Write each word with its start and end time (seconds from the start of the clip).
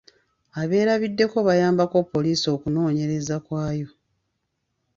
Abeerabiddeko 0.61 1.37
bayambako 1.47 1.97
poliisi 2.11 2.47
kunoonyereza 2.61 3.35
kwayo. 3.45 3.87